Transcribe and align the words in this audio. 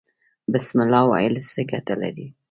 بسم 0.53 0.77
الله 0.85 1.01
ویل 1.11 1.35
څه 1.49 1.61
ګټه 1.71 1.95
لري؟ 2.01 2.27